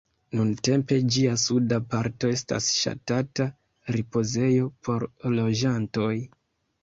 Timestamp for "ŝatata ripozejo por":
2.79-5.05